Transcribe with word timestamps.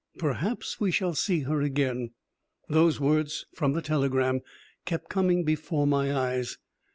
"Perhaps 0.17 0.79
we 0.79 0.89
shall 0.89 1.13
see 1.13 1.41
her 1.41 1.61
again." 1.61 2.09
Those 2.67 2.99
words 2.99 3.45
from 3.53 3.73
the 3.73 3.83
telegram 3.83 4.39
kept 4.83 5.09
coming 5.11 5.43
before 5.43 5.85
my 5.85 6.11
eyes. 6.11 6.57